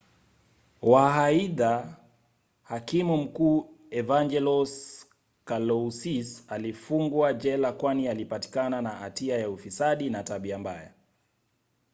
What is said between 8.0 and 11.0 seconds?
alipatikana na hatia ya ufisadi na tabia mbaya